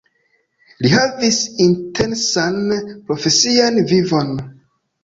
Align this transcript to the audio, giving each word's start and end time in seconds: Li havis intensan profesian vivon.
Li 0.85 0.89
havis 0.93 1.37
intensan 1.67 2.59
profesian 3.13 3.83
vivon. 3.95 4.39